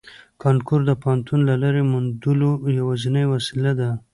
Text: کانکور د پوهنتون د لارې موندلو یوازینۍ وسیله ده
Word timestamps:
کانکور 0.41 0.81
د 0.87 0.91
پوهنتون 1.01 1.39
د 1.45 1.51
لارې 1.61 1.83
موندلو 1.91 2.51
یوازینۍ 2.79 3.25
وسیله 3.27 3.71
ده 3.79 3.89